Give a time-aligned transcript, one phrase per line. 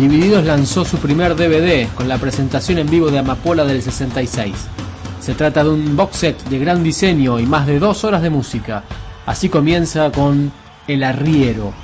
[0.00, 4.54] Divididos lanzó su primer DVD con la presentación en vivo de Amapola del 66.
[5.20, 8.30] Se trata de un box set de gran diseño y más de dos horas de
[8.30, 8.82] música.
[9.26, 10.52] Así comienza con
[10.88, 11.74] El Arriero,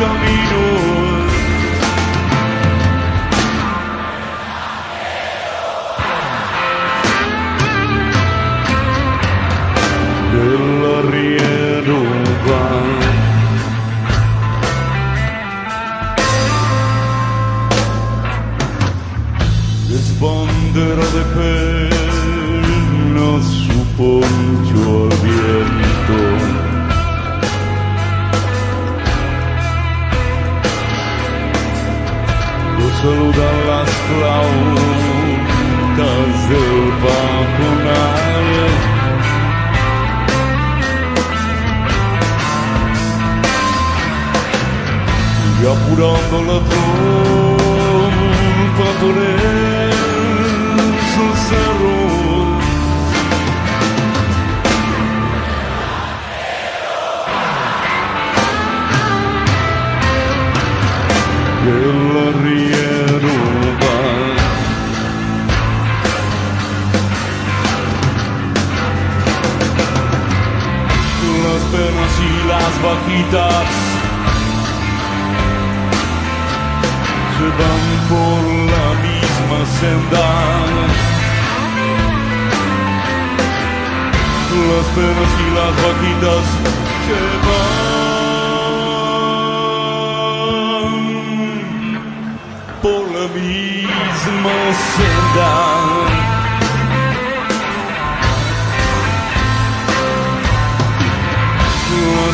[0.00, 0.49] Don't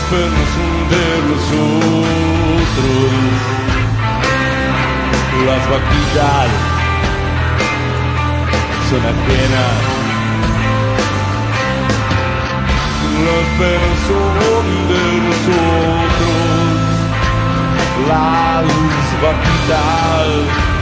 [0.09, 1.05] pelos um de
[1.53, 2.87] outros.
[5.47, 6.51] Las vaquillas
[8.89, 9.97] son apenas
[13.25, 16.37] los pelos son de nosotros.
[18.09, 18.67] Las
[19.23, 20.76] vaquitas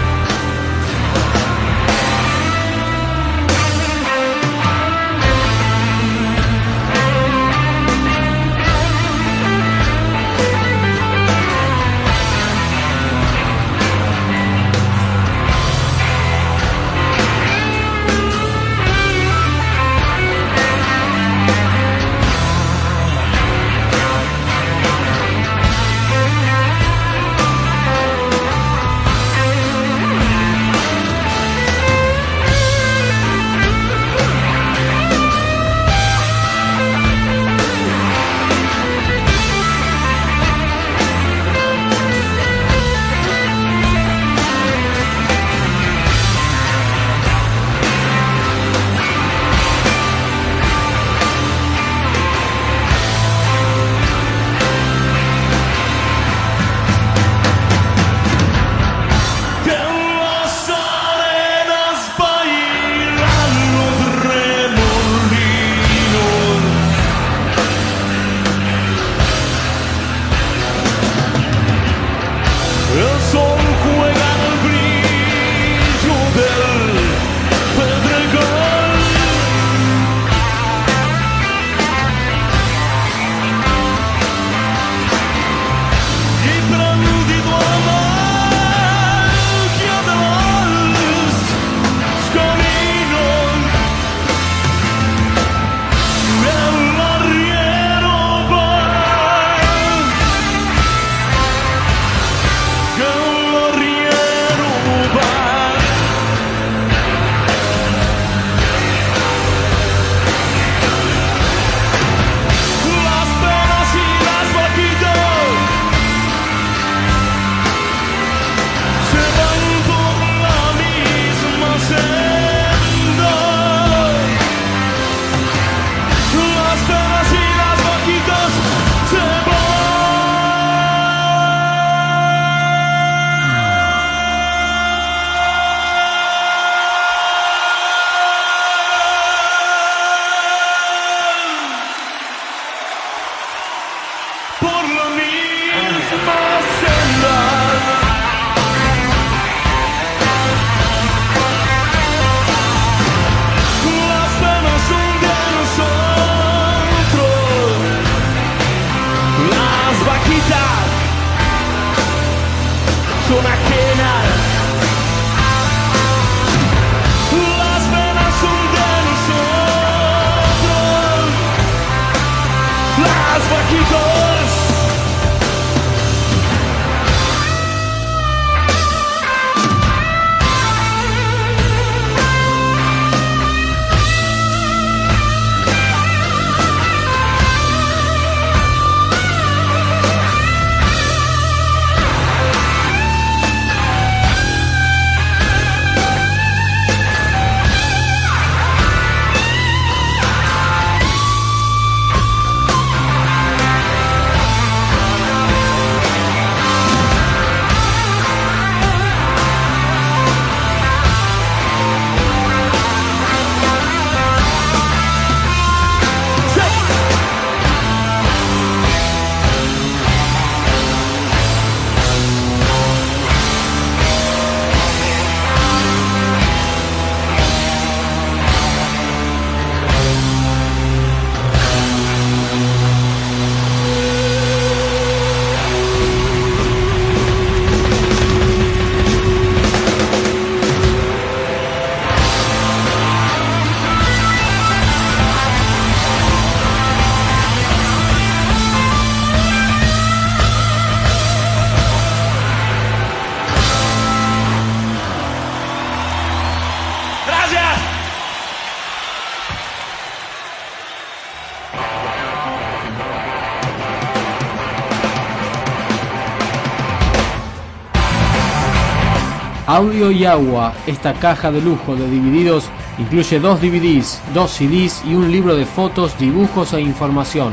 [269.75, 270.73] audio y agua.
[270.87, 275.67] Esta caja de lujo de divididos incluye dos DVDs, dos CDs y un libro de
[275.67, 277.53] fotos, dibujos e información.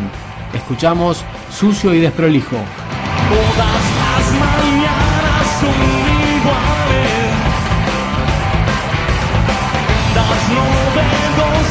[0.53, 2.57] Escuchamos Sucio y Desprolijo.
[3.29, 4.25] Todas las
[5.59, 5.79] son
[6.37, 7.21] iguales,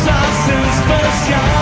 [0.07, 1.60] las especiales.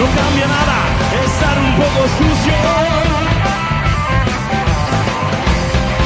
[0.00, 0.78] no cambia nada,
[1.24, 2.54] estar un poco sucio.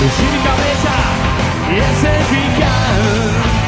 [0.00, 0.94] Lucir cabeza
[1.70, 3.63] es eficaz.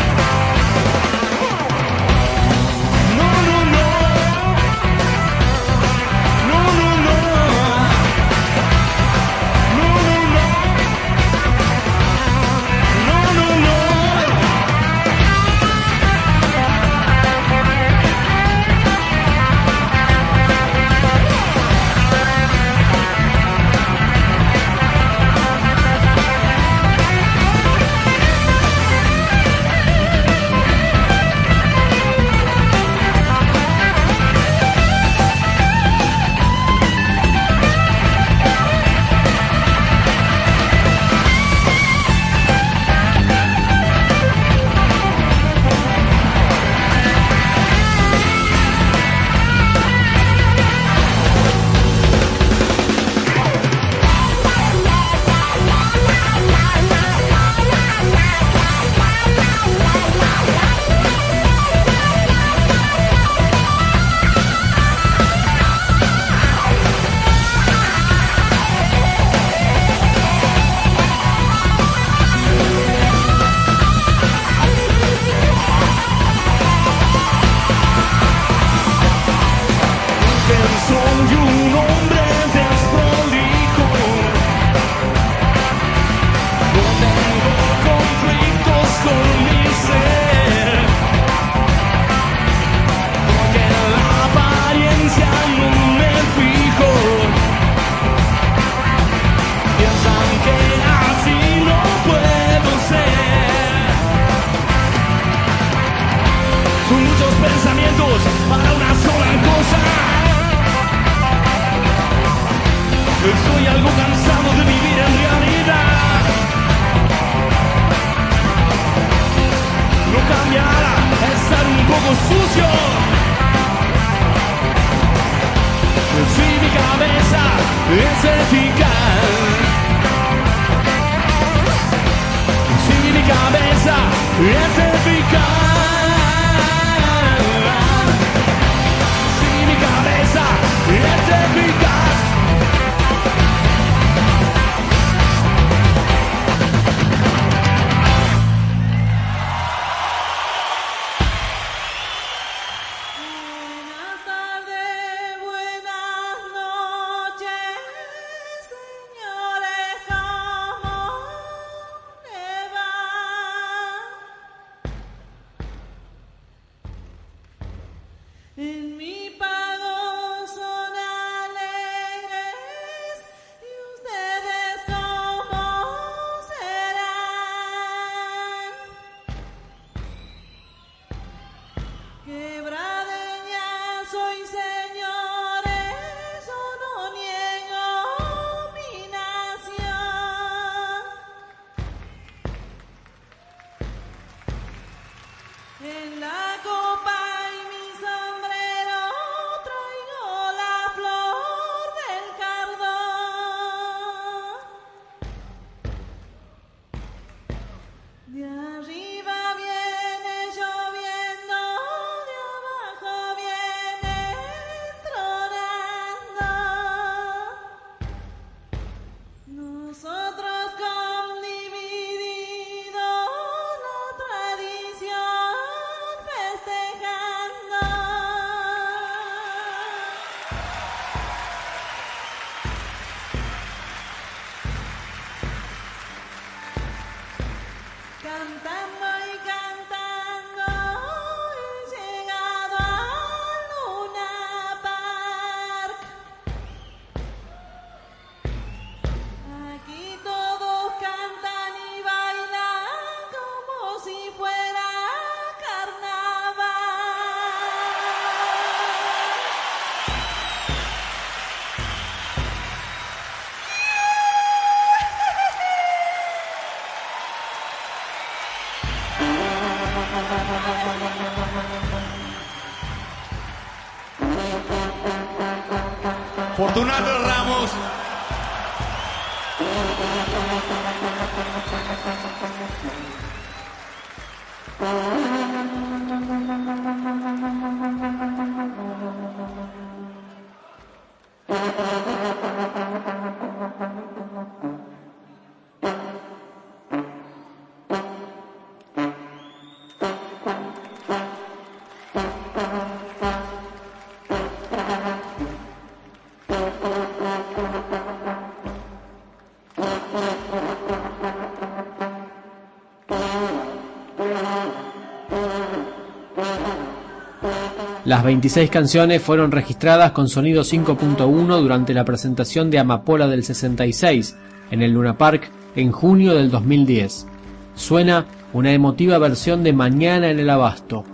[318.06, 324.36] Las 26 canciones fueron registradas con sonido 5.1 durante la presentación de Amapola del 66
[324.70, 327.26] en el Luna Park en junio del 2010.
[327.74, 331.04] Suena una emotiva versión de Mañana en el Abasto.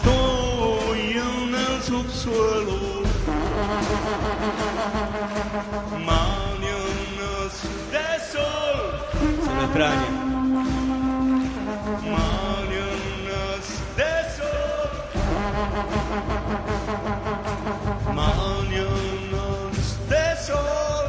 [0.00, 2.78] står hjernen tok solo
[6.06, 7.54] Malionas
[7.92, 8.78] de sol.
[9.44, 10.28] Solo prania
[12.12, 14.90] Malionas de sol.
[18.14, 21.06] Malionas de sol.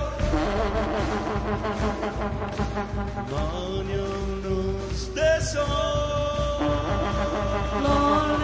[3.32, 6.29] Malionas de sol.
[7.20, 8.40] Lord,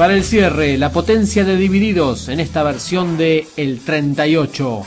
[0.00, 4.82] Para el cierre, la potencia de divididos en esta versión de El 38.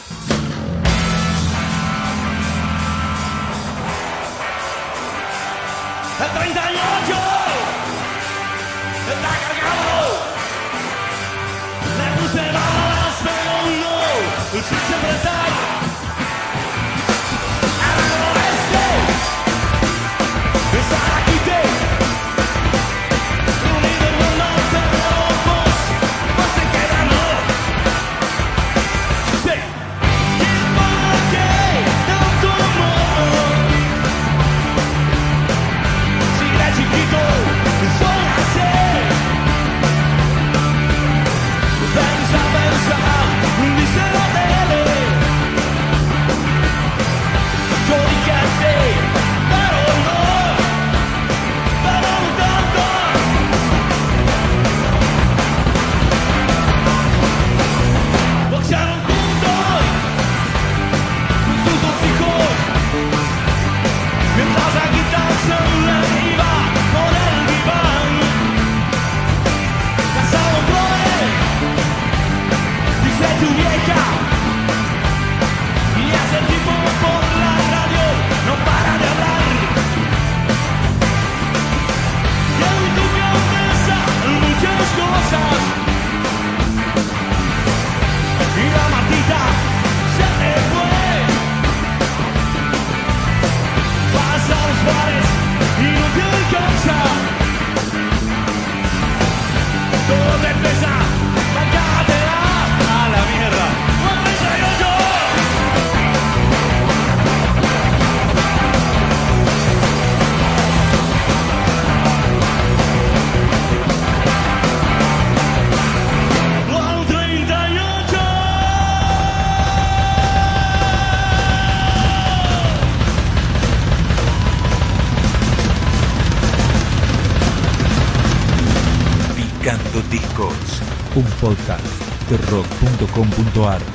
[133.14, 133.93] www.radiocomunitaria.com.ar